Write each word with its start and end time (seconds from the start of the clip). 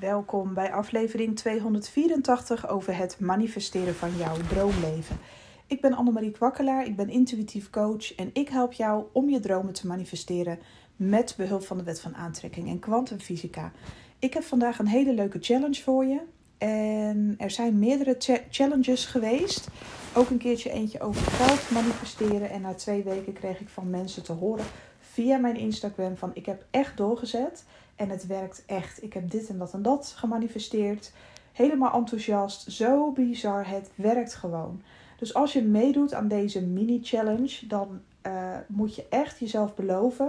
Welkom 0.00 0.54
bij 0.54 0.72
aflevering 0.72 1.36
284 1.36 2.68
over 2.68 2.96
het 2.96 3.20
manifesteren 3.20 3.94
van 3.94 4.16
jouw 4.16 4.36
droomleven. 4.48 5.18
Ik 5.66 5.80
ben 5.80 5.92
Annemarie 5.92 6.30
Kwakkelaar, 6.30 6.86
ik 6.86 6.96
ben 6.96 7.08
intuïtief 7.08 7.70
coach 7.70 8.14
en 8.14 8.30
ik 8.32 8.48
help 8.48 8.72
jou 8.72 9.04
om 9.12 9.28
je 9.28 9.40
dromen 9.40 9.72
te 9.72 9.86
manifesteren 9.86 10.58
met 10.96 11.34
behulp 11.36 11.64
van 11.64 11.76
de 11.76 11.82
wet 11.82 12.00
van 12.00 12.14
aantrekking 12.14 12.68
en 12.68 12.78
kwantumfysica. 12.78 13.72
Ik 14.18 14.34
heb 14.34 14.42
vandaag 14.42 14.78
een 14.78 14.86
hele 14.86 15.12
leuke 15.12 15.38
challenge 15.40 15.82
voor 15.82 16.04
je. 16.04 16.20
En 16.58 17.34
er 17.38 17.50
zijn 17.50 17.78
meerdere 17.78 18.16
challenges 18.50 19.06
geweest. 19.06 19.68
Ook 20.14 20.30
een 20.30 20.38
keertje 20.38 20.70
eentje 20.70 21.00
over 21.00 21.30
geld 21.30 21.70
manifesteren. 21.70 22.50
En 22.50 22.60
na 22.60 22.74
twee 22.74 23.02
weken 23.02 23.32
kreeg 23.32 23.60
ik 23.60 23.68
van 23.68 23.90
mensen 23.90 24.22
te 24.22 24.32
horen 24.32 24.64
via 25.00 25.38
mijn 25.38 25.56
Instagram 25.56 26.16
van 26.16 26.30
ik 26.34 26.46
heb 26.46 26.66
echt 26.70 26.96
doorgezet. 26.96 27.64
En 27.96 28.08
het 28.08 28.26
werkt 28.26 28.62
echt. 28.66 29.02
Ik 29.02 29.12
heb 29.12 29.30
dit 29.30 29.48
en 29.48 29.58
dat 29.58 29.72
en 29.72 29.82
dat 29.82 30.12
gemanifesteerd. 30.16 31.12
Helemaal 31.52 31.92
enthousiast. 31.92 32.72
Zo 32.72 33.12
bizar. 33.12 33.68
Het 33.68 33.90
werkt 33.94 34.34
gewoon. 34.34 34.82
Dus 35.18 35.34
als 35.34 35.52
je 35.52 35.62
meedoet 35.62 36.14
aan 36.14 36.28
deze 36.28 36.62
mini-challenge, 36.62 37.66
dan 37.66 38.00
uh, 38.26 38.56
moet 38.66 38.94
je 38.94 39.06
echt 39.08 39.38
jezelf 39.38 39.74
beloven 39.74 40.28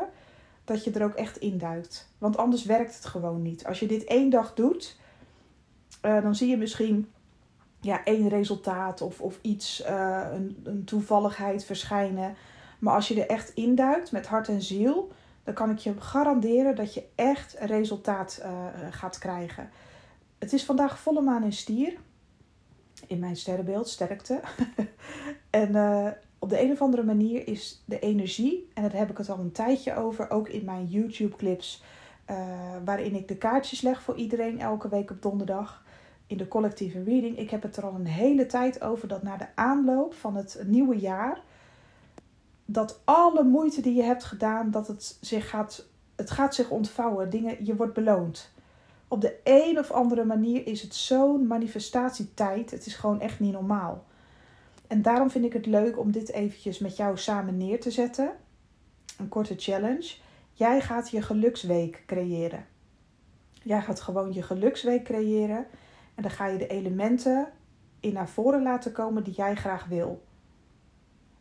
dat 0.64 0.84
je 0.84 0.92
er 0.92 1.04
ook 1.04 1.14
echt 1.14 1.38
induikt. 1.38 2.10
Want 2.18 2.38
anders 2.38 2.66
werkt 2.66 2.96
het 2.96 3.06
gewoon 3.06 3.42
niet. 3.42 3.66
Als 3.66 3.80
je 3.80 3.88
dit 3.88 4.04
één 4.04 4.30
dag 4.30 4.54
doet, 4.54 4.98
uh, 6.02 6.22
dan 6.22 6.36
zie 6.36 6.50
je 6.50 6.58
misschien 6.58 7.10
ja, 7.82 8.04
één 8.04 8.30
resultaat 8.30 9.02
of, 9.02 9.22
of 9.22 9.40
iets, 9.42 9.82
uh, 9.82 10.28
een, 10.34 10.58
een 10.64 10.84
toevalligheid 10.84 11.66
verschijnen. 11.66 12.36
Maar 12.80 12.96
als 12.96 13.08
je 13.08 13.22
er 13.22 13.30
echt 13.30 13.54
induikt 13.54 14.12
met 14.12 14.28
hart 14.28 14.48
en 14.48 14.62
ziel, 14.62 15.12
dan 15.46 15.54
kan 15.54 15.70
ik 15.70 15.78
je 15.78 16.02
garanderen 16.02 16.76
dat 16.76 16.94
je 16.94 17.04
echt 17.16 17.56
resultaat 17.60 18.42
uh, 18.44 18.68
gaat 18.92 19.18
krijgen. 19.18 19.70
Het 20.40 20.54
is 20.54 20.66
vandaag 20.66 21.00
volle 21.00 21.22
maan 21.22 21.44
in 21.44 21.54
stier. 21.54 21.98
In 23.08 23.20
mijn 23.20 23.36
sterrenbeeld, 23.36 23.90
sterkte. 23.90 24.40
en 25.50 25.76
uh, 25.76 26.08
op 26.40 26.50
de 26.50 26.62
een 26.62 26.72
of 26.72 26.82
andere 26.82 27.04
manier 27.04 27.48
is 27.48 27.84
de 27.86 28.00
energie, 28.00 28.70
en 28.74 28.82
daar 28.82 28.94
heb 28.94 29.10
ik 29.10 29.18
het 29.18 29.30
al 29.30 29.40
een 29.40 29.52
tijdje 29.52 29.96
over, 29.96 30.30
ook 30.30 30.50
in 30.50 30.66
mijn 30.66 30.86
YouTube-clips, 30.86 31.84
uh, 32.30 32.38
waarin 32.86 33.16
ik 33.16 33.28
de 33.28 33.38
kaartjes 33.38 33.82
leg 33.82 34.02
voor 34.02 34.16
iedereen 34.16 34.60
elke 34.60 34.90
week 34.90 35.12
op 35.12 35.22
donderdag 35.22 35.84
in 36.28 36.38
de 36.38 36.48
collectieve 36.48 37.04
reading. 37.04 37.38
Ik 37.38 37.50
heb 37.50 37.62
het 37.62 37.78
er 37.78 37.86
al 37.86 37.96
een 37.96 38.08
hele 38.08 38.46
tijd 38.46 38.82
over 38.82 39.08
dat 39.08 39.24
na 39.24 39.38
de 39.38 39.48
aanloop 39.56 40.14
van 40.14 40.36
het 40.36 40.62
nieuwe 40.66 40.98
jaar 40.98 41.42
dat 42.66 43.02
alle 43.04 43.44
moeite 43.44 43.82
die 43.82 43.96
je 43.96 44.04
hebt 44.04 44.24
gedaan, 44.24 44.72
dat 44.72 44.88
het 44.88 45.18
zich 45.22 45.50
gaat, 45.50 45.86
het 46.16 46.32
gaat 46.32 46.56
zich 46.56 46.70
ontvouwen. 46.70 47.30
Dingen, 47.30 47.66
je 47.66 47.76
wordt 47.76 47.94
beloond. 47.94 48.54
Op 49.08 49.22
de 49.22 49.40
een 49.44 49.80
of 49.80 49.92
andere 49.92 50.26
manier 50.26 50.68
is 50.68 50.82
het 50.82 50.96
zo'n 50.96 51.48
manifestatietijd. 51.48 52.72
Het 52.72 52.86
is 52.86 52.96
gewoon 52.96 53.22
echt 53.22 53.40
niet 53.40 53.52
normaal. 53.52 54.06
En 54.88 55.02
daarom 55.02 55.30
vind 55.30 55.46
ik 55.46 55.54
het 55.54 55.66
leuk 55.66 56.00
om 56.00 56.12
dit 56.12 56.32
eventjes 56.32 56.80
met 56.80 56.98
jou 56.98 57.18
samen 57.18 57.58
neer 57.58 57.80
te 57.80 57.92
zetten. 57.92 58.32
Een 59.18 59.30
korte 59.30 59.54
challenge. 59.58 60.16
Jij 60.54 60.82
gaat 60.82 61.10
je 61.10 61.22
geluksweek 61.22 62.04
creëren. 62.06 62.66
Jij 63.64 63.82
gaat 63.82 64.02
gewoon 64.02 64.34
je 64.34 64.42
geluksweek 64.42 65.04
creëren. 65.04 65.68
En 66.16 66.24
dan 66.24 66.32
ga 66.32 66.46
je 66.46 66.58
de 66.58 66.68
elementen 66.68 67.48
in 68.00 68.14
naar 68.14 68.30
voren 68.30 68.64
laten 68.64 68.92
komen 68.92 69.24
die 69.24 69.34
jij 69.34 69.56
graag 69.56 69.86
wil. 69.86 70.24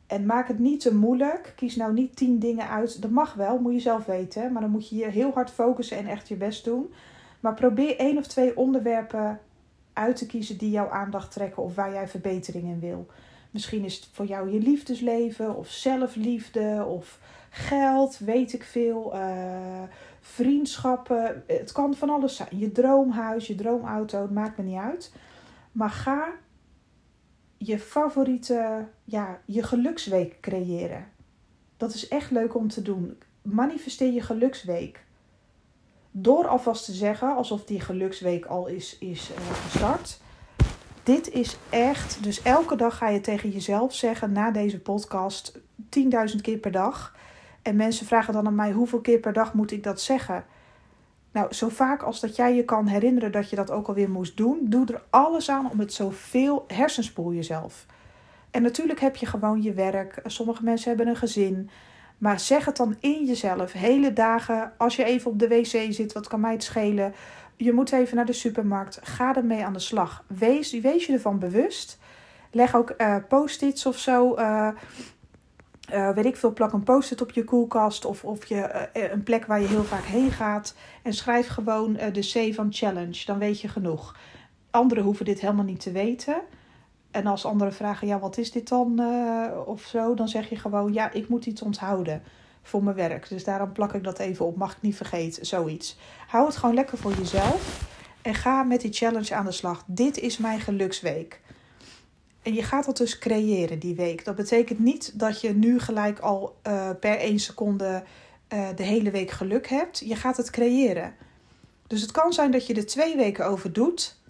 En 0.07 0.27
maak 0.27 0.49
het 0.49 0.59
niet 0.59 0.81
te 0.81 0.95
moeilijk. 0.95 1.53
Kies 1.57 1.77
nou 1.77 1.93
niet 1.93 2.17
tien 2.17 2.39
dingen 2.39 2.69
uit. 2.69 3.03
Dat 3.03 3.11
mag 3.11 3.35
wel, 3.35 3.59
moet 3.59 3.73
je 3.73 3.81
zelf 3.81 4.05
weten. 4.05 4.53
Maar 4.53 4.63
dan 4.63 4.71
moet 4.71 4.89
je 4.89 4.97
je 4.97 5.07
heel 5.07 5.31
hard 5.31 5.51
focussen 5.51 5.97
en 5.97 6.07
echt 6.07 6.29
je 6.29 6.37
best 6.37 6.65
doen. 6.65 6.93
Maar 7.41 7.55
probeer 7.55 7.99
één 7.99 8.19
of 8.19 8.27
twee 8.27 8.57
onderwerpen 8.57 9.41
uit 9.93 10.17
te 10.17 10.27
kiezen 10.27 10.59
die 10.59 10.71
jouw 10.71 10.89
aandacht 10.89 11.33
trekken 11.33 11.63
of 11.63 11.75
waar 11.75 11.93
jij 11.93 12.09
verbetering 12.09 12.65
in 12.65 12.81
wil. 12.81 13.07
Misschien 13.51 13.85
is 13.85 13.97
het 13.97 14.09
voor 14.13 14.27
jou 14.27 14.51
je 14.51 14.61
liefdesleven 14.61 15.57
of 15.57 15.69
zelfliefde 15.69 16.85
of 16.89 17.19
geld, 17.51 18.19
weet 18.19 18.53
ik 18.53 18.65
veel. 18.65 19.15
Uh, 19.15 19.83
vriendschappen. 20.21 21.45
Het 21.47 21.73
kan 21.73 21.95
van 21.95 22.11
alles 22.11 22.37
zijn. 22.37 22.59
Je 22.59 22.73
droomhuis, 22.73 23.47
je 23.47 23.55
droomauto, 23.55 24.23
het 24.23 24.31
maakt 24.31 24.57
me 24.57 24.65
niet 24.65 24.79
uit. 24.79 25.13
Maar 25.73 25.91
ga 25.91 26.29
je 27.67 27.79
favoriete, 27.79 28.89
ja, 29.05 29.41
je 29.45 29.63
geluksweek 29.63 30.41
creëren. 30.41 31.07
Dat 31.77 31.95
is 31.95 32.09
echt 32.09 32.31
leuk 32.31 32.55
om 32.55 32.69
te 32.69 32.83
doen. 32.83 33.19
Manifesteer 33.43 34.13
je 34.13 34.21
geluksweek. 34.21 35.05
Door 36.11 36.47
alvast 36.47 36.85
te 36.85 36.93
zeggen, 36.93 37.37
alsof 37.37 37.65
die 37.65 37.81
geluksweek 37.81 38.45
al 38.45 38.67
is, 38.67 38.99
is 38.99 39.31
uh, 39.31 39.37
gestart. 39.53 40.21
Dit 41.03 41.31
is 41.31 41.57
echt, 41.71 42.23
dus 42.23 42.43
elke 42.43 42.77
dag 42.77 42.97
ga 42.97 43.09
je 43.09 43.21
tegen 43.21 43.51
jezelf 43.51 43.95
zeggen 43.95 44.33
na 44.33 44.51
deze 44.51 44.81
podcast 44.81 45.61
10.000 45.99 46.41
keer 46.41 46.59
per 46.59 46.71
dag. 46.71 47.17
En 47.63 47.77
mensen 47.77 48.07
vragen 48.07 48.33
dan 48.33 48.47
aan 48.47 48.55
mij 48.55 48.73
hoeveel 48.73 49.01
keer 49.01 49.19
per 49.19 49.33
dag 49.33 49.55
moet 49.55 49.71
ik 49.71 49.83
dat 49.83 50.01
zeggen? 50.01 50.45
Nou, 51.35 51.55
zo 51.55 51.69
vaak 51.69 52.03
als 52.03 52.21
dat 52.21 52.37
jij 52.37 52.55
je 52.55 52.65
kan 52.65 52.87
herinneren 52.87 53.33
dat 53.33 53.51
je 53.51 53.57
dat 53.57 53.71
ook 53.71 53.89
alweer 53.89 54.11
moest 54.11 54.37
doen, 54.37 54.59
doe 54.63 54.87
er 54.87 55.03
alles 55.11 55.51
aan 55.51 55.71
om 55.71 55.79
het 55.79 55.93
zoveel 55.93 56.65
hersenspoel 56.67 57.33
jezelf. 57.33 57.87
En 58.51 58.63
natuurlijk 58.63 59.01
heb 59.01 59.17
je 59.17 59.27
gewoon 59.27 59.63
je 59.63 59.73
werk. 59.73 60.21
Sommige 60.25 60.65
mensen 60.65 60.89
hebben 60.89 61.09
een 61.09 61.17
gezin. 61.17 61.71
Maar 62.19 62.41
zeg 62.41 62.65
het 62.65 62.77
dan 62.77 62.97
in 63.01 63.25
jezelf. 63.25 63.73
Hele 63.73 64.13
dagen, 64.13 64.73
als 64.79 64.97
je 64.97 65.05
even 65.05 65.31
op 65.31 65.39
de 65.39 65.49
wc 65.49 65.93
zit, 65.93 66.13
wat 66.13 66.29
kan 66.29 66.41
mij 66.41 66.53
het 66.53 66.63
schelen? 66.63 67.15
Je 67.57 67.73
moet 67.73 67.93
even 67.93 68.17
naar 68.17 68.27
de 68.27 68.33
supermarkt. 68.33 68.99
Ga 69.03 69.37
ermee 69.37 69.65
aan 69.65 69.73
de 69.73 69.79
slag. 69.79 70.25
Wees, 70.27 70.81
wees 70.81 71.07
je 71.07 71.13
ervan 71.13 71.39
bewust. 71.39 71.99
Leg 72.51 72.77
ook 72.77 72.95
uh, 72.99 73.17
post-its 73.29 73.87
of 73.87 73.99
zo. 73.99 74.37
Uh, 74.39 74.69
uh, 75.93 76.11
weet 76.11 76.25
ik 76.25 76.37
veel, 76.37 76.53
plak 76.53 76.73
een 76.73 76.83
post-it 76.83 77.21
op 77.21 77.31
je 77.31 77.45
koelkast 77.45 78.05
of, 78.05 78.25
of 78.25 78.47
je, 78.47 78.89
uh, 78.95 79.13
een 79.13 79.23
plek 79.23 79.47
waar 79.47 79.61
je 79.61 79.67
heel 79.67 79.85
vaak 79.85 80.05
heen 80.05 80.31
gaat. 80.31 80.75
En 81.03 81.13
schrijf 81.13 81.49
gewoon 81.49 81.93
de 81.93 82.49
C 82.51 82.55
van 82.55 82.73
challenge, 82.73 83.25
dan 83.25 83.39
weet 83.39 83.61
je 83.61 83.69
genoeg. 83.69 84.17
Anderen 84.71 85.05
hoeven 85.05 85.25
dit 85.25 85.41
helemaal 85.41 85.65
niet 85.65 85.81
te 85.81 85.93
weten. 85.93 86.41
En 87.11 87.27
als 87.27 87.45
anderen 87.45 87.75
vragen, 87.75 88.07
ja, 88.07 88.19
wat 88.19 88.39
is 88.39 88.53
dit 88.53 88.69
dan? 88.69 89.03
of 89.67 89.83
zo, 89.83 90.15
dan 90.15 90.29
zeg 90.29 90.49
je 90.49 90.57
gewoon, 90.57 90.93
ja, 90.93 91.13
ik 91.13 91.29
moet 91.29 91.47
iets 91.47 91.63
onthouden 91.63 92.23
voor 92.63 92.85
mijn 92.85 92.97
werk. 92.97 93.29
Dus 93.29 93.45
daarom 93.45 93.73
plak 93.73 93.95
ik 93.95 94.05
dat 94.05 94.19
even 94.19 94.47
op, 94.47 94.57
mag 94.57 94.73
ik 94.73 94.83
niet 94.83 94.97
vergeten, 94.97 95.47
zoiets. 95.47 95.99
Hou 96.27 96.47
het 96.47 96.57
gewoon 96.57 96.75
lekker 96.75 96.99
voor 96.99 97.13
jezelf 97.13 97.89
en 98.23 98.35
ga 98.35 98.63
met 98.63 98.81
die 98.81 98.93
challenge 98.93 99.35
aan 99.35 99.45
de 99.45 99.53
slag. 99.53 99.85
Dit 99.87 100.19
is 100.19 100.39
mijn 100.39 100.61
geluksweek. 100.61 101.41
En 102.45 102.55
je 102.55 102.63
gaat 102.63 102.85
dat 102.85 102.97
dus 102.97 103.19
creëren 103.19 103.79
die 103.79 103.95
week. 103.95 104.25
Dat 104.25 104.35
betekent 104.35 104.79
niet 104.79 105.19
dat 105.19 105.41
je 105.41 105.55
nu 105.55 105.81
gelijk 105.81 106.19
al 106.19 106.57
uh, 106.67 106.91
per 107.01 107.19
één 107.19 107.39
seconde 107.39 108.03
uh, 108.49 108.69
de 108.77 108.83
hele 108.83 109.11
week 109.11 109.31
geluk 109.31 109.69
hebt. 109.69 109.99
Je 109.99 110.17
gaat 110.17 110.37
het 110.37 110.51
creëren. 110.51 111.15
Dus 111.87 112.01
het 112.01 112.11
kan 112.11 112.33
zijn 112.33 112.51
dat 112.51 112.67
je 112.67 112.75
er 112.75 112.87
twee 112.87 113.17
weken 113.17 113.47
over 113.47 113.73
doet 113.73 114.21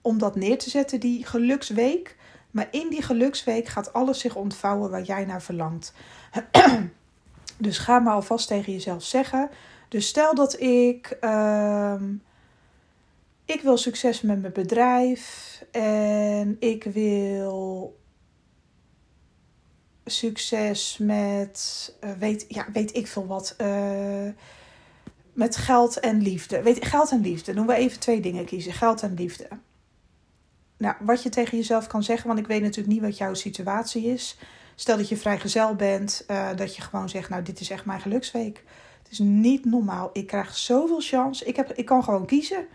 om 0.00 0.18
dat 0.18 0.36
neer 0.36 0.58
te 0.58 0.70
zetten, 0.70 1.00
die 1.00 1.26
geluksweek. 1.26 2.16
Maar 2.50 2.68
in 2.70 2.88
die 2.90 3.02
geluksweek 3.02 3.66
gaat 3.66 3.92
alles 3.92 4.20
zich 4.20 4.34
ontvouwen 4.34 4.90
waar 4.90 5.02
jij 5.02 5.24
naar 5.24 5.42
verlangt. 5.42 5.92
dus 7.56 7.78
ga 7.78 7.98
maar 7.98 8.14
alvast 8.14 8.48
tegen 8.48 8.72
jezelf 8.72 9.02
zeggen. 9.02 9.50
Dus 9.88 10.06
stel 10.06 10.34
dat 10.34 10.60
ik. 10.60 11.16
Uh, 11.20 11.94
ik 13.46 13.60
wil 13.60 13.76
succes 13.76 14.20
met 14.20 14.40
mijn 14.40 14.52
bedrijf 14.52 15.64
en 15.70 16.56
ik 16.58 16.84
wil 16.84 17.96
succes 20.04 20.98
met, 20.98 21.94
uh, 22.04 22.10
weet, 22.12 22.44
ja, 22.48 22.66
weet 22.72 22.96
ik 22.96 23.06
veel 23.06 23.26
wat, 23.26 23.54
uh, 23.60 24.28
met 25.32 25.56
geld 25.56 26.00
en 26.00 26.22
liefde. 26.22 26.62
Weet, 26.62 26.84
geld 26.84 27.10
en 27.10 27.20
liefde, 27.20 27.54
doen 27.54 27.66
we 27.66 27.74
even 27.74 28.00
twee 28.00 28.20
dingen 28.20 28.44
kiezen, 28.44 28.72
geld 28.72 29.02
en 29.02 29.14
liefde. 29.14 29.48
Nou, 30.76 30.94
wat 31.00 31.22
je 31.22 31.28
tegen 31.28 31.56
jezelf 31.56 31.86
kan 31.86 32.02
zeggen, 32.02 32.26
want 32.26 32.38
ik 32.38 32.46
weet 32.46 32.62
natuurlijk 32.62 32.88
niet 32.88 33.02
wat 33.02 33.18
jouw 33.18 33.34
situatie 33.34 34.04
is. 34.04 34.38
Stel 34.74 34.96
dat 34.96 35.08
je 35.08 35.16
vrijgezel 35.16 35.74
bent, 35.74 36.24
uh, 36.30 36.56
dat 36.56 36.76
je 36.76 36.82
gewoon 36.82 37.08
zegt, 37.08 37.28
nou 37.28 37.42
dit 37.42 37.60
is 37.60 37.70
echt 37.70 37.84
mijn 37.84 38.00
geluksweek. 38.00 38.64
Het 39.02 39.10
is 39.10 39.18
niet 39.18 39.64
normaal. 39.64 40.10
Ik 40.12 40.26
krijg 40.26 40.56
zoveel 40.56 41.00
chance. 41.00 41.44
Ik, 41.44 41.56
heb, 41.56 41.72
ik 41.72 41.84
kan 41.84 42.04
gewoon 42.04 42.26
kiezen 42.26 42.66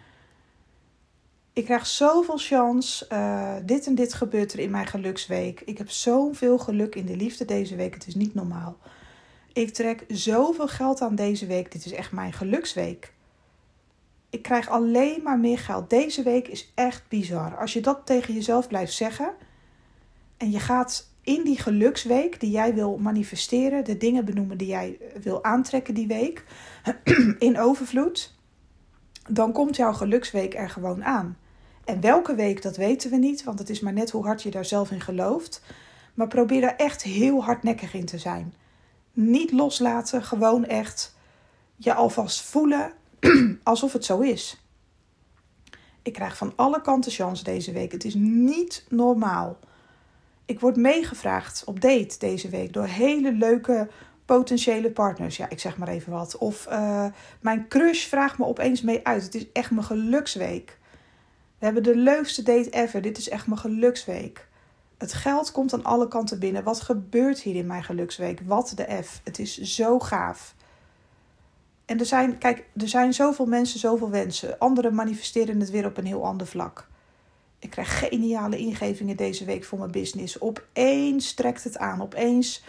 ik 1.53 1.65
krijg 1.65 1.88
zoveel 1.88 2.38
chance. 2.38 3.06
Uh, 3.12 3.56
dit 3.65 3.88
en 3.88 3.95
dit 3.95 4.13
gebeurt 4.13 4.53
er 4.53 4.59
in 4.59 4.71
mijn 4.71 4.88
geluksweek. 4.88 5.62
Ik 5.62 5.77
heb 5.77 5.89
zoveel 5.89 6.57
geluk 6.57 6.95
in 6.95 7.06
de 7.06 7.15
liefde 7.15 7.45
deze 7.45 7.75
week. 7.75 7.94
Het 7.94 8.07
is 8.07 8.15
niet 8.15 8.33
normaal. 8.33 8.77
Ik 9.53 9.74
trek 9.74 10.06
zoveel 10.07 10.68
geld 10.68 11.01
aan 11.01 11.15
deze 11.15 11.45
week. 11.45 11.71
Dit 11.71 11.86
is 11.86 11.92
echt 11.92 12.12
mijn 12.12 12.33
geluksweek. 12.33 13.13
Ik 14.30 14.42
krijg 14.42 14.69
alleen 14.69 15.24
maar 15.24 15.39
meer 15.39 15.59
geld. 15.59 15.89
Deze 15.89 16.24
week 16.24 16.48
is 16.48 16.71
echt 16.75 17.03
bizar. 17.07 17.57
Als 17.57 17.74
je 17.74 17.81
dat 17.81 18.06
tegen 18.06 18.33
jezelf 18.33 18.68
blijft 18.68 18.94
zeggen. 18.94 19.33
En 20.38 20.51
je 20.51 20.59
gaat 20.59 21.09
in 21.24 21.44
die 21.44 21.57
geluksweek 21.57 22.39
die 22.39 22.51
jij 22.51 22.74
wil 22.74 22.98
manifesteren. 22.98 23.86
De 23.86 23.98
dingen 23.98 24.25
benoemen 24.25 24.57
die 24.57 24.68
jij 24.68 24.98
wil 25.21 25.44
aantrekken 25.44 25.94
die 25.94 26.07
week. 26.07 26.45
In 27.39 27.59
overvloed 27.59 28.39
dan 29.30 29.51
komt 29.51 29.75
jouw 29.75 29.94
geluksweek 29.94 30.56
er 30.56 30.69
gewoon 30.69 31.03
aan. 31.03 31.38
En 31.91 32.01
welke 32.01 32.35
week, 32.35 32.61
dat 32.61 32.77
weten 32.77 33.09
we 33.09 33.17
niet, 33.17 33.43
want 33.43 33.59
het 33.59 33.69
is 33.69 33.79
maar 33.79 33.93
net 33.93 34.11
hoe 34.11 34.25
hard 34.25 34.43
je 34.43 34.51
daar 34.51 34.65
zelf 34.65 34.91
in 34.91 35.01
gelooft. 35.01 35.61
Maar 36.13 36.27
probeer 36.27 36.61
daar 36.61 36.75
echt 36.75 37.03
heel 37.03 37.43
hardnekkig 37.43 37.93
in 37.93 38.05
te 38.05 38.17
zijn. 38.17 38.53
Niet 39.13 39.51
loslaten, 39.51 40.23
gewoon 40.23 40.65
echt 40.65 41.15
je 41.75 41.93
alvast 41.93 42.41
voelen 42.41 42.91
alsof 43.63 43.93
het 43.93 44.05
zo 44.05 44.19
is. 44.19 44.63
Ik 46.01 46.13
krijg 46.13 46.38
van 46.38 46.53
alle 46.55 46.81
kanten 46.81 47.11
chance 47.11 47.43
deze 47.43 47.71
week. 47.71 47.91
Het 47.91 48.05
is 48.05 48.13
niet 48.15 48.85
normaal. 48.89 49.57
Ik 50.45 50.59
word 50.59 50.75
meegevraagd 50.75 51.63
op 51.65 51.81
date 51.81 52.19
deze 52.19 52.49
week 52.49 52.73
door 52.73 52.85
hele 52.85 53.31
leuke 53.31 53.89
potentiële 54.25 54.91
partners. 54.91 55.38
Ja, 55.38 55.49
ik 55.49 55.59
zeg 55.59 55.77
maar 55.77 55.88
even 55.88 56.11
wat. 56.11 56.38
Of 56.38 56.67
uh, 56.69 57.05
mijn 57.41 57.67
crush 57.67 58.05
vraagt 58.05 58.38
me 58.38 58.45
opeens 58.45 58.81
mee 58.81 59.07
uit. 59.07 59.23
Het 59.23 59.35
is 59.35 59.51
echt 59.51 59.71
mijn 59.71 59.85
geluksweek. 59.85 60.79
We 61.61 61.67
hebben 61.67 61.83
de 61.83 61.95
leukste 61.95 62.43
date 62.43 62.69
ever. 62.69 63.01
Dit 63.01 63.17
is 63.17 63.29
echt 63.29 63.47
mijn 63.47 63.59
geluksweek. 63.59 64.47
Het 64.97 65.13
geld 65.13 65.51
komt 65.51 65.73
aan 65.73 65.83
alle 65.83 66.07
kanten 66.07 66.39
binnen. 66.39 66.63
Wat 66.63 66.81
gebeurt 66.81 67.39
hier 67.39 67.55
in 67.55 67.65
mijn 67.65 67.83
geluksweek? 67.83 68.39
Wat 68.45 68.73
de 68.75 69.03
F. 69.03 69.21
Het 69.23 69.39
is 69.39 69.57
zo 69.57 69.99
gaaf. 69.99 70.55
En 71.85 71.99
er 71.99 72.05
zijn, 72.05 72.37
kijk, 72.37 72.65
er 72.77 72.87
zijn 72.87 73.13
zoveel 73.13 73.45
mensen, 73.45 73.79
zoveel 73.79 74.09
wensen. 74.09 74.59
Anderen 74.59 74.95
manifesteren 74.95 75.59
het 75.59 75.69
weer 75.69 75.85
op 75.85 75.97
een 75.97 76.05
heel 76.05 76.25
ander 76.25 76.47
vlak. 76.47 76.87
Ik 77.59 77.69
krijg 77.69 77.99
geniale 77.99 78.57
ingevingen 78.57 79.15
deze 79.15 79.45
week 79.45 79.63
voor 79.63 79.79
mijn 79.79 79.91
business. 79.91 80.41
Opeens 80.41 81.33
trekt 81.33 81.63
het 81.63 81.77
aan. 81.77 82.01
Opeens 82.01 82.63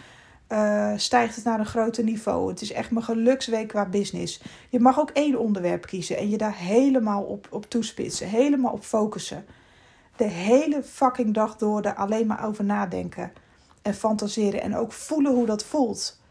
uh, 0.49 0.93
stijgt 0.95 1.35
het 1.35 1.43
naar 1.43 1.59
een 1.59 1.65
groter 1.65 2.03
niveau. 2.03 2.49
Het 2.49 2.61
is 2.61 2.71
echt 2.71 2.91
mijn 2.91 3.05
geluksweek 3.05 3.67
qua 3.67 3.85
business. 3.85 4.41
Je 4.69 4.79
mag 4.79 4.99
ook 4.99 5.09
één 5.09 5.39
onderwerp 5.39 5.85
kiezen 5.85 6.17
en 6.17 6.29
je 6.29 6.37
daar 6.37 6.57
helemaal 6.57 7.23
op, 7.23 7.47
op 7.49 7.69
toespitsen. 7.69 8.27
Helemaal 8.27 8.71
op 8.71 8.83
focussen. 8.83 9.45
De 10.15 10.27
hele 10.27 10.83
fucking 10.83 11.33
dag 11.33 11.55
door 11.55 11.81
er 11.81 11.95
alleen 11.95 12.27
maar 12.27 12.45
over 12.45 12.63
nadenken. 12.63 13.31
En 13.81 13.93
fantaseren. 13.93 14.61
En 14.61 14.75
ook 14.75 14.91
voelen 14.91 15.33
hoe 15.33 15.45
dat 15.45 15.63
voelt. 15.63 16.21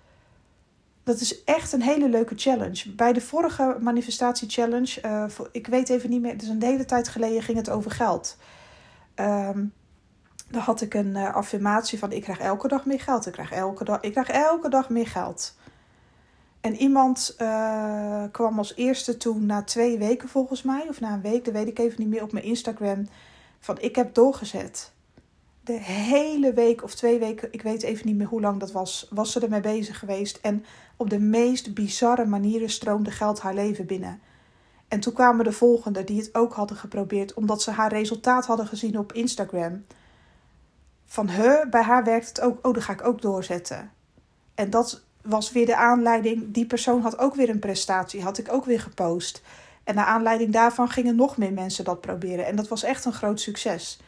Dat 1.04 1.20
is 1.20 1.44
echt 1.44 1.72
een 1.72 1.82
hele 1.82 2.08
leuke 2.08 2.34
challenge. 2.36 2.94
Bij 2.94 3.12
de 3.12 3.20
vorige 3.20 3.76
manifestatie 3.80 4.48
challenge, 4.48 5.00
uh, 5.04 5.24
ik 5.52 5.66
weet 5.66 5.88
even 5.88 6.10
niet 6.10 6.20
meer, 6.20 6.32
het 6.32 6.42
is 6.42 6.48
een 6.48 6.62
hele 6.62 6.84
tijd 6.84 7.08
geleden, 7.08 7.42
ging 7.42 7.58
het 7.58 7.70
over 7.70 7.90
geld. 7.90 8.36
Um, 9.14 9.72
dan 10.52 10.62
had 10.62 10.80
ik 10.80 10.94
een 10.94 11.14
uh, 11.16 11.34
affirmatie 11.34 11.98
van 11.98 12.12
ik 12.12 12.22
krijg 12.22 12.38
elke 12.38 12.68
dag 12.68 12.84
meer 12.86 13.00
geld. 13.00 13.26
Ik 13.26 13.32
krijg 13.32 13.52
elke 13.52 13.84
dag, 13.84 14.00
ik 14.00 14.12
krijg 14.12 14.28
elke 14.28 14.68
dag 14.68 14.88
meer 14.88 15.06
geld. 15.06 15.54
En 16.60 16.76
iemand 16.76 17.34
uh, 17.38 18.22
kwam 18.32 18.58
als 18.58 18.76
eerste 18.76 19.16
toen 19.16 19.46
na 19.46 19.62
twee 19.62 19.98
weken 19.98 20.28
volgens 20.28 20.62
mij, 20.62 20.86
of 20.88 21.00
na 21.00 21.12
een 21.12 21.20
week, 21.20 21.44
dat 21.44 21.54
weet 21.54 21.68
ik 21.68 21.78
even 21.78 22.00
niet 22.00 22.08
meer, 22.08 22.22
op 22.22 22.32
mijn 22.32 22.44
Instagram. 22.44 23.08
Van 23.60 23.80
ik 23.80 23.96
heb 23.96 24.14
doorgezet. 24.14 24.92
De 25.64 25.72
hele 25.80 26.52
week 26.52 26.82
of 26.82 26.94
twee 26.94 27.18
weken, 27.18 27.52
ik 27.52 27.62
weet 27.62 27.82
even 27.82 28.06
niet 28.06 28.16
meer 28.16 28.26
hoe 28.26 28.40
lang 28.40 28.60
dat 28.60 28.72
was, 28.72 29.08
was 29.10 29.32
ze 29.32 29.40
ermee 29.40 29.60
bezig 29.60 29.98
geweest. 29.98 30.38
En 30.42 30.64
op 30.96 31.10
de 31.10 31.18
meest 31.18 31.74
bizarre 31.74 32.26
manieren 32.26 32.70
stroomde 32.70 33.10
geld 33.10 33.40
haar 33.40 33.54
leven 33.54 33.86
binnen. 33.86 34.20
En 34.88 35.00
toen 35.00 35.12
kwamen 35.12 35.44
de 35.44 35.52
volgende 35.52 36.04
die 36.04 36.20
het 36.20 36.34
ook 36.34 36.52
hadden 36.52 36.76
geprobeerd, 36.76 37.34
omdat 37.34 37.62
ze 37.62 37.70
haar 37.70 37.92
resultaat 37.92 38.46
hadden 38.46 38.66
gezien 38.66 38.98
op 38.98 39.12
Instagram 39.12 39.84
van 41.12 41.28
he, 41.28 41.68
bij 41.68 41.82
haar 41.82 42.04
werkt 42.04 42.28
het 42.28 42.40
ook, 42.40 42.66
oh, 42.66 42.74
dat 42.74 42.82
ga 42.82 42.92
ik 42.92 43.04
ook 43.04 43.22
doorzetten. 43.22 43.90
En 44.54 44.70
dat 44.70 45.02
was 45.22 45.52
weer 45.52 45.66
de 45.66 45.76
aanleiding. 45.76 46.52
Die 46.52 46.66
persoon 46.66 47.00
had 47.00 47.18
ook 47.18 47.34
weer 47.34 47.48
een 47.48 47.58
prestatie, 47.58 48.22
had 48.22 48.38
ik 48.38 48.52
ook 48.52 48.64
weer 48.64 48.80
gepost. 48.80 49.42
En 49.84 49.94
naar 49.94 50.04
aanleiding 50.04 50.52
daarvan 50.52 50.88
gingen 50.88 51.16
nog 51.16 51.36
meer 51.36 51.52
mensen 51.52 51.84
dat 51.84 52.00
proberen. 52.00 52.46
En 52.46 52.56
dat 52.56 52.68
was 52.68 52.82
echt 52.82 53.04
een 53.04 53.12
groot 53.12 53.40
succes. 53.40 54.00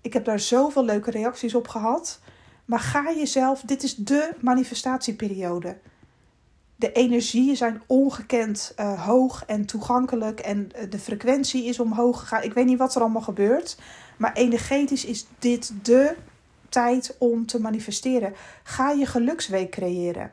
Ik 0.00 0.12
heb 0.12 0.24
daar 0.24 0.40
zoveel 0.40 0.84
leuke 0.84 1.10
reacties 1.10 1.54
op 1.54 1.68
gehad. 1.68 2.20
Maar 2.64 2.80
ga 2.80 3.12
jezelf, 3.16 3.60
dit 3.60 3.82
is 3.82 3.94
de 3.94 4.30
manifestatieperiode. 4.40 5.78
De 6.76 6.92
energieën 6.92 7.56
zijn 7.56 7.82
ongekend 7.86 8.72
uh, 8.80 9.06
hoog 9.06 9.44
en 9.46 9.66
toegankelijk. 9.66 10.40
En 10.40 10.72
eh, 10.72 10.90
de 10.90 10.98
frequentie 10.98 11.64
is 11.64 11.80
omhoog 11.80 12.20
gegaan. 12.20 12.42
Ik 12.42 12.52
weet 12.52 12.66
niet 12.66 12.78
wat 12.78 12.94
er 12.94 13.00
allemaal 13.00 13.22
gebeurt. 13.22 13.78
Maar 14.16 14.32
energetisch 14.32 15.04
is 15.04 15.26
dit 15.38 15.72
de 15.82 16.16
tijd 16.70 17.16
om 17.18 17.46
te 17.46 17.60
manifesteren. 17.60 18.34
Ga 18.62 18.90
je 18.90 19.06
geluksweek 19.06 19.70
creëren. 19.70 20.32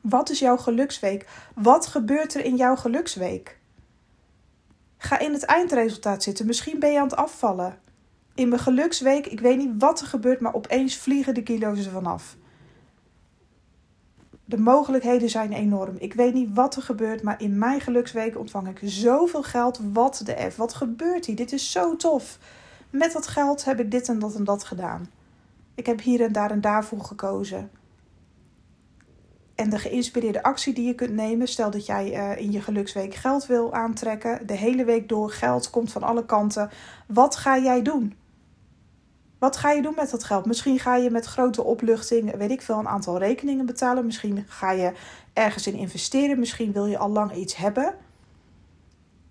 Wat 0.00 0.30
is 0.30 0.38
jouw 0.38 0.56
geluksweek? 0.56 1.26
Wat 1.54 1.86
gebeurt 1.86 2.34
er 2.34 2.44
in 2.44 2.56
jouw 2.56 2.76
geluksweek? 2.76 3.58
Ga 4.98 5.18
in 5.18 5.32
het 5.32 5.44
eindresultaat 5.44 6.22
zitten. 6.22 6.46
Misschien 6.46 6.78
ben 6.78 6.92
je 6.92 6.98
aan 6.98 7.08
het 7.08 7.16
afvallen. 7.16 7.78
In 8.34 8.48
mijn 8.48 8.60
geluksweek, 8.60 9.26
ik 9.26 9.40
weet 9.40 9.56
niet 9.56 9.72
wat 9.78 10.00
er 10.00 10.06
gebeurt, 10.06 10.40
maar 10.40 10.54
opeens 10.54 10.96
vliegen 10.96 11.34
de 11.34 11.42
kilo's 11.42 11.86
er 11.86 11.92
vanaf. 11.92 12.36
De 14.44 14.58
mogelijkheden 14.58 15.30
zijn 15.30 15.52
enorm. 15.52 15.94
Ik 15.98 16.14
weet 16.14 16.34
niet 16.34 16.54
wat 16.54 16.76
er 16.76 16.82
gebeurt, 16.82 17.22
maar 17.22 17.42
in 17.42 17.58
mijn 17.58 17.80
geluksweek 17.80 18.38
ontvang 18.38 18.68
ik 18.68 18.78
zoveel 18.82 19.42
geld. 19.42 19.80
Wat 19.92 20.20
de 20.24 20.50
F. 20.50 20.56
Wat 20.56 20.74
gebeurt 20.74 21.26
hier? 21.26 21.36
Dit 21.36 21.52
is 21.52 21.72
zo 21.72 21.96
tof 21.96 22.38
met 22.90 23.12
dat 23.12 23.26
geld 23.26 23.64
heb 23.64 23.80
ik 23.80 23.90
dit 23.90 24.08
en 24.08 24.18
dat 24.18 24.34
en 24.34 24.44
dat 24.44 24.64
gedaan. 24.64 25.10
Ik 25.74 25.86
heb 25.86 26.00
hier 26.00 26.20
en 26.20 26.32
daar 26.32 26.50
en 26.50 26.60
daarvoor 26.60 27.00
gekozen. 27.00 27.70
En 29.54 29.70
de 29.70 29.78
geïnspireerde 29.78 30.42
actie 30.42 30.74
die 30.74 30.86
je 30.86 30.94
kunt 30.94 31.12
nemen, 31.12 31.48
stel 31.48 31.70
dat 31.70 31.86
jij 31.86 32.16
uh, 32.16 32.44
in 32.44 32.52
je 32.52 32.60
geluksweek 32.60 33.14
geld 33.14 33.46
wil 33.46 33.74
aantrekken, 33.74 34.46
de 34.46 34.56
hele 34.56 34.84
week 34.84 35.08
door 35.08 35.30
geld 35.30 35.70
komt 35.70 35.92
van 35.92 36.02
alle 36.02 36.26
kanten. 36.26 36.70
Wat 37.06 37.36
ga 37.36 37.58
jij 37.58 37.82
doen? 37.82 38.14
Wat 39.38 39.56
ga 39.56 39.70
je 39.70 39.82
doen 39.82 39.94
met 39.96 40.10
dat 40.10 40.24
geld? 40.24 40.46
Misschien 40.46 40.78
ga 40.78 40.96
je 40.96 41.10
met 41.10 41.26
grote 41.26 41.62
opluchting, 41.62 42.36
weet 42.36 42.50
ik 42.50 42.62
veel, 42.62 42.78
een 42.78 42.88
aantal 42.88 43.18
rekeningen 43.18 43.66
betalen. 43.66 44.06
Misschien 44.06 44.44
ga 44.46 44.70
je 44.70 44.92
ergens 45.32 45.66
in 45.66 45.74
investeren. 45.74 46.38
Misschien 46.38 46.72
wil 46.72 46.86
je 46.86 46.98
al 46.98 47.10
lang 47.10 47.34
iets 47.34 47.56
hebben. 47.56 47.94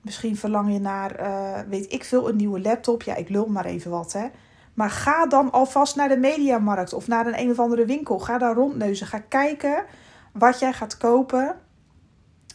Misschien 0.06 0.38
verlang 0.38 0.74
je 0.74 0.80
naar, 0.80 1.20
uh, 1.20 1.60
weet 1.70 1.94
ik 1.94 2.04
veel, 2.04 2.30
een 2.30 2.36
nieuwe 2.36 2.62
laptop. 2.62 3.04
Ja, 3.04 3.16
ik 3.16 3.30
lul 3.30 3.46
maar 3.46 3.66
even 3.66 3.92
wat, 3.92 4.14
hè. 4.14 4.28
Maar 4.74 4.90
ga 4.90 5.26
dan 5.26 5.52
alvast 5.52 5.96
naar 5.96 6.10
de 6.10 6.18
mediamarkt 6.18 6.94
of 6.94 7.08
naar 7.08 7.28
een 7.28 7.40
een 7.40 7.50
of 7.50 7.60
andere 7.60 7.86
winkel. 7.86 8.20
Ga 8.20 8.38
daar 8.38 8.56
rondneuzen. 8.56 9.08
Ga 9.08 9.20
kijken 9.20 9.86
wat 10.32 10.60
jij 10.60 10.74
gaat 10.74 10.98
kopen. 10.98 11.56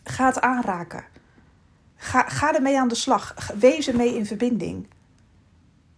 Ga 0.04 0.26
het 0.26 0.40
aanraken. 0.40 1.04
Ga, 1.96 2.22
ga 2.28 2.54
ermee 2.54 2.78
aan 2.78 2.88
de 2.88 2.94
slag. 2.94 3.34
Wees 3.58 3.88
ermee 3.88 4.14
in 4.16 4.26
verbinding. 4.26 4.88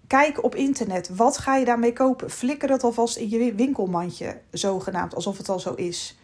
Kijk 0.07 0.45
op 0.45 0.55
internet. 0.55 1.17
Wat 1.17 1.39
ga 1.39 1.57
je 1.57 1.65
daarmee 1.65 1.93
kopen? 1.93 2.31
Flikker 2.31 2.69
dat 2.69 2.83
alvast 2.83 3.17
in 3.17 3.29
je 3.29 3.55
winkelmandje, 3.55 4.41
zogenaamd, 4.51 5.15
alsof 5.15 5.37
het 5.37 5.49
al 5.49 5.61
zo 5.61 5.75
is. 5.75 6.19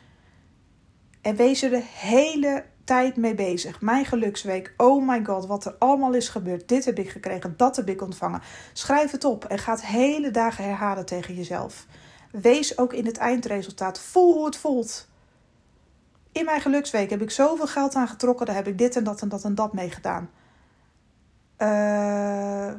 En 1.20 1.36
wees 1.36 1.62
er 1.62 1.70
de 1.70 1.82
hele 1.84 2.64
tijd 2.88 3.16
mee 3.16 3.34
bezig. 3.34 3.80
Mijn 3.80 4.04
geluksweek. 4.04 4.74
Oh 4.76 5.08
my 5.08 5.24
god, 5.24 5.46
wat 5.46 5.64
er 5.64 5.74
allemaal 5.78 6.14
is 6.14 6.28
gebeurd. 6.28 6.68
Dit 6.68 6.84
heb 6.84 6.98
ik 6.98 7.10
gekregen, 7.10 7.54
dat 7.56 7.76
heb 7.76 7.88
ik 7.88 8.02
ontvangen. 8.02 8.42
Schrijf 8.72 9.10
het 9.10 9.24
op 9.24 9.44
en 9.44 9.58
ga 9.58 9.72
het 9.72 9.86
hele 9.86 10.30
dagen 10.30 10.64
herhalen 10.64 11.06
tegen 11.06 11.34
jezelf. 11.34 11.86
Wees 12.30 12.78
ook 12.78 12.92
in 12.92 13.06
het 13.06 13.16
eindresultaat. 13.16 14.00
Voel 14.00 14.34
hoe 14.34 14.44
het 14.44 14.56
voelt. 14.56 15.08
In 16.32 16.44
mijn 16.44 16.60
geluksweek 16.60 17.10
heb 17.10 17.22
ik 17.22 17.30
zoveel 17.30 17.66
geld 17.66 17.94
aangetrokken. 17.94 18.46
Daar 18.46 18.54
heb 18.54 18.66
ik 18.66 18.78
dit 18.78 18.96
en 18.96 19.04
dat 19.04 19.20
en 19.20 19.28
dat 19.28 19.44
en 19.44 19.54
dat 19.54 19.72
mee 19.72 19.90
gedaan. 19.90 20.30
Uh, 21.58 22.74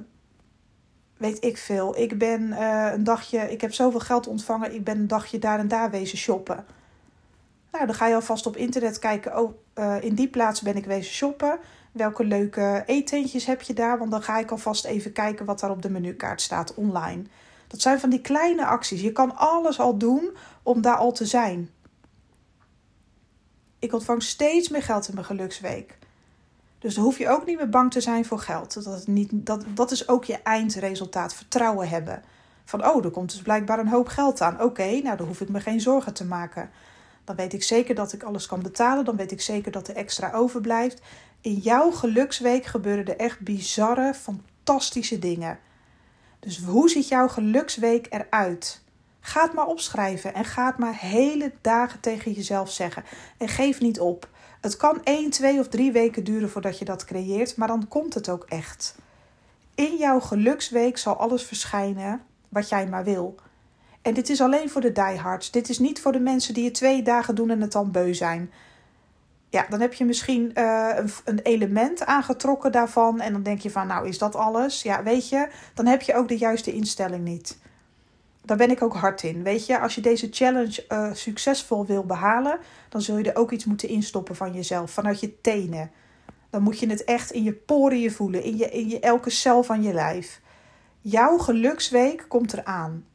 weet 1.18 1.44
ik 1.44 1.58
veel. 1.58 1.98
Ik 1.98 2.18
ben 2.18 2.42
uh, 2.42 2.90
een 2.94 3.04
dagje, 3.04 3.52
ik 3.52 3.62
heb 3.62 3.74
zoveel 3.74 4.00
geld 4.00 4.28
ontvangen. 4.28 4.74
Ik 4.74 4.84
ben 4.84 4.98
een 4.98 5.08
dagje 5.08 5.40
daar 5.40 5.60
en 5.60 5.68
daar 5.68 5.90
wezen 5.90 6.18
shoppen. 6.18 6.66
Nou, 7.72 7.86
dan 7.86 7.96
ga 7.96 8.08
je 8.08 8.16
alvast 8.16 8.46
op 8.46 8.56
internet 8.56 9.00
kijken. 9.00 9.40
Oh, 9.40 9.54
uh, 9.76 10.04
in 10.04 10.16
die 10.16 10.28
plaats 10.28 10.62
ben 10.62 10.76
ik 10.76 10.86
wezen 10.86 11.14
shoppen. 11.14 11.60
Welke 11.92 12.24
leuke 12.24 12.84
eetentjes 12.86 13.46
heb 13.46 13.62
je 13.62 13.74
daar? 13.74 13.98
Want 13.98 14.12
dan 14.12 14.22
ga 14.22 14.38
ik 14.40 14.52
alvast 14.52 14.86
even 14.86 15.12
kijken 15.12 15.46
wat 15.46 15.60
daar 15.60 15.72
op 15.72 15.82
de 15.82 15.90
menukaart 15.90 16.42
staat 16.42 16.74
online. 16.74 17.24
Dat 17.68 17.82
zijn 17.82 18.00
van 18.00 18.10
die 18.10 18.22
kleine 18.22 18.66
acties. 18.66 19.02
Je 19.02 19.12
kan 19.12 19.36
alles 19.36 19.80
al 19.80 19.98
doen 19.98 20.30
om 20.64 20.82
daar 20.82 20.96
al 20.96 21.12
te 21.12 21.26
zijn. 21.26 21.70
Ik 23.80 23.94
ontvang 23.94 24.24
steeds 24.24 24.70
meer 24.70 24.84
geld 24.84 25.08
in 25.08 25.14
mijn 25.14 25.26
geluksweek. 25.26 25.98
Dus 26.80 26.96
dan 26.96 27.04
hoef 27.04 27.18
je 27.18 27.30
ook 27.30 27.46
niet 27.46 27.58
meer 27.58 27.70
bang 27.70 27.92
te 27.92 28.02
zijn 28.02 28.26
voor 28.26 28.40
geld. 28.40 28.84
Dat, 28.84 29.08
niet, 29.08 29.30
dat, 29.34 29.66
dat 29.74 29.92
is 29.92 30.08
ook 30.08 30.26
je 30.26 30.42
eindresultaat. 30.42 31.34
Vertrouwen 31.34 31.90
hebben. 31.90 32.24
Van, 32.66 32.86
oh, 32.86 33.06
er 33.06 33.12
komt 33.12 33.32
dus 33.32 33.42
blijkbaar 33.42 33.80
een 33.80 33.88
hoop 33.88 34.08
geld 34.08 34.42
aan. 34.42 34.62
Oké, 34.62 35.02
nou 35.04 35.18
dan 35.18 35.28
hoef 35.28 35.42
ik 35.42 35.50
me 35.50 35.60
geen 35.60 35.82
zorgen 35.82 36.14
te 36.14 36.26
maken. 36.26 36.70
Dan 37.30 37.38
weet 37.38 37.54
ik 37.54 37.64
zeker 37.64 37.96
dat 37.96 38.14
ik 38.14 38.24
alles 38.24 38.46
kan 38.46 38.62
betalen. 38.62 39.06
Dan 39.06 39.16
weet 39.16 39.32
ik 39.32 39.42
zeker 39.42 39.72
dat 39.72 39.88
er 39.88 39.96
extra 39.96 40.32
overblijft. 40.32 41.02
In 41.42 41.54
jouw 41.54 41.92
geluksweek 41.92 42.66
gebeuren 42.66 43.06
er 43.06 43.18
echt 43.18 43.40
bizarre, 43.40 44.14
fantastische 44.14 45.20
dingen. 45.20 45.60
Dus 46.40 46.60
hoe 46.64 46.90
ziet 46.90 47.08
jouw 47.08 47.28
geluksweek 47.28 48.08
eruit? 48.10 48.82
Ga 49.20 49.44
het 49.44 49.54
maar 49.54 49.68
opschrijven 49.68 50.34
en 50.34 50.46
ga 50.46 50.66
het 50.66 50.78
maar 50.78 51.00
hele 51.00 51.52
dagen 51.62 52.00
tegen 52.00 52.32
jezelf 52.32 52.72
zeggen. 52.72 53.04
En 53.38 53.48
geef 53.48 53.82
niet 53.82 54.00
op. 54.00 54.30
Het 54.62 54.78
kan 54.78 55.04
1, 55.04 55.30
2 55.30 55.60
of 55.60 55.68
3 55.68 55.92
weken 55.92 56.24
duren 56.24 56.50
voordat 56.50 56.80
je 56.80 56.86
dat 56.86 57.06
creëert, 57.06 57.58
maar 57.58 57.68
dan 57.68 57.88
komt 57.88 58.14
het 58.14 58.30
ook 58.30 58.44
echt. 58.44 58.96
In 59.76 59.96
jouw 59.98 60.20
geluksweek 60.20 60.98
zal 60.98 61.16
alles 61.16 61.44
verschijnen 61.44 62.22
wat 62.48 62.70
jij 62.70 62.88
maar 62.88 63.04
wil. 63.04 63.36
En 64.10 64.16
dit 64.16 64.30
is 64.30 64.42
alleen 64.42 64.70
voor 64.70 64.82
de 64.82 64.92
diehards. 64.92 65.52
Dit 65.52 65.70
is 65.70 65.80
niet 65.80 66.02
voor 66.02 66.12
de 66.12 66.20
mensen 66.20 66.54
die 66.54 66.66
het 66.66 66.74
twee 66.74 67.02
dagen 67.02 67.36
doen 67.36 67.50
en 67.50 67.62
het 67.62 67.72
dan 67.72 67.92
beu 67.92 68.14
zijn. 68.14 68.52
Ja, 69.50 69.66
dan 69.70 69.80
heb 69.80 69.94
je 69.94 70.06
misschien 70.06 70.52
uh, 70.54 70.90
een, 70.96 71.10
een, 71.26 71.40
element 71.40 72.06
aangetrokken 72.06 72.72
daarvan. 72.72 73.20
En 73.20 73.32
dan 73.32 73.44
denk 73.44 73.60
je 73.60 73.70
van, 73.70 73.88
nou 73.88 74.08
is 74.08 74.18
dat 74.18 74.36
alles? 74.36 74.82
Ja, 74.82 75.04
weet 75.04 75.30
je, 75.30 75.48
dan 75.74 75.86
heb 75.86 76.02
je 76.02 76.16
ook 76.16 76.28
de 76.28 76.38
juiste 76.38 76.74
instelling 76.74 77.24
niet. 77.24 77.58
Daar 78.46 78.58
ben 78.58 78.72
ik 78.72 78.82
ook 78.82 78.96
hard 78.96 79.24
in. 79.24 79.44
Weet 79.44 79.66
je, 79.66 79.80
als 79.80 79.96
je 79.96 80.02
deze 80.02 80.28
challenge 80.32 80.86
uh, 80.90 81.14
succesvol 81.14 81.86
wil 81.86 82.06
behalen, 82.06 82.60
dan 82.90 83.02
zul 83.02 83.18
je 83.18 83.32
er 83.32 83.40
ook 83.40 83.52
iets 83.52 83.66
moeten 83.66 83.90
instoppen 83.90 84.36
van 84.36 84.54
jezelf, 84.54 84.92
vanuit 84.92 85.20
je 85.20 85.42
tenen. 85.42 85.92
Dan 86.50 86.62
moet 86.62 86.80
je 86.80 86.90
het 86.90 87.04
echt 87.04 87.32
in 87.32 87.44
je 87.44 87.54
poriën 87.54 88.12
voelen, 88.12 88.44
in, 88.44 88.58
je, 88.58 88.70
in 88.70 88.90
je, 88.90 89.00
elke 89.00 89.30
cel 89.30 89.64
van 89.64 89.84
je 89.84 89.94
lijf. 89.94 90.42
Jouw 91.02 91.38
geluksweek 91.38 92.26
komt 92.28 92.54
eraan. 92.54 93.08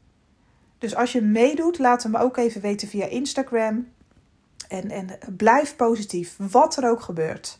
Dus 0.78 0.94
als 0.94 1.12
je 1.12 1.22
meedoet, 1.22 1.78
laat 1.78 2.02
het 2.02 2.12
me 2.12 2.18
ook 2.18 2.36
even 2.36 2.60
weten 2.60 2.88
via 2.88 3.06
Instagram. 3.06 3.88
En, 4.68 4.90
en 4.90 5.18
blijf 5.36 5.76
positief, 5.76 6.36
wat 6.38 6.76
er 6.76 6.90
ook 6.90 7.00
gebeurt. 7.00 7.58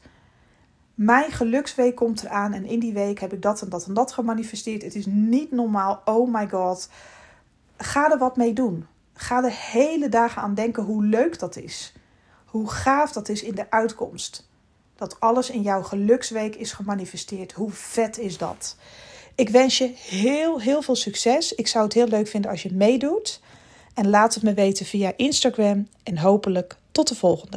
Mijn 0.95 1.33
geluksweek 1.33 1.95
komt 1.95 2.25
eraan 2.25 2.53
en 2.53 2.65
in 2.65 2.79
die 2.79 2.93
week 2.93 3.21
heb 3.21 3.33
ik 3.33 3.43
dat 3.43 3.63
en 3.63 3.69
dat 3.69 3.87
en 3.87 3.95
dat 3.95 4.13
gemanifesteerd. 4.13 4.83
Het 4.83 4.95
is 4.95 5.07
niet 5.07 5.51
normaal. 5.51 6.03
Oh 6.05 6.33
my 6.33 6.49
god. 6.49 6.89
Ga 7.77 8.11
er 8.11 8.19
wat 8.19 8.37
mee 8.37 8.53
doen. 8.53 8.87
Ga 9.15 9.41
de 9.41 9.53
hele 9.53 10.09
dagen 10.09 10.43
aan 10.43 10.55
denken 10.55 10.83
hoe 10.83 11.05
leuk 11.05 11.39
dat 11.39 11.57
is. 11.57 11.95
Hoe 12.45 12.71
gaaf 12.71 13.13
dat 13.13 13.29
is 13.29 13.43
in 13.43 13.55
de 13.55 13.71
uitkomst. 13.71 14.49
Dat 14.97 15.21
alles 15.21 15.51
in 15.51 15.63
jouw 15.63 15.83
geluksweek 15.83 16.55
is 16.55 16.73
gemanifesteerd. 16.73 17.53
Hoe 17.53 17.71
vet 17.71 18.19
is 18.19 18.39
dat? 18.39 18.77
Ik 19.35 19.49
wens 19.49 19.79
je 19.79 19.91
heel, 19.97 20.61
heel 20.61 20.83
veel 20.83 20.95
succes. 20.95 21.53
Ik 21.53 21.67
zou 21.67 21.85
het 21.85 21.93
heel 21.93 22.09
leuk 22.09 22.29
vinden 22.29 22.51
als 22.51 22.63
je 22.63 22.73
meedoet. 22.73 23.41
En 23.95 24.09
laat 24.09 24.35
het 24.35 24.43
me 24.43 24.55
weten 24.55 24.87
via 24.87 25.13
Instagram. 25.17 25.89
En 26.03 26.19
hopelijk 26.19 26.77
tot 26.93 27.09
de 27.09 27.15
volgende. 27.15 27.53